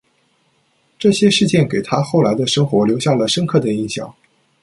[0.97, 4.11] 这些事件给他后来的生活留下了深刻的印象。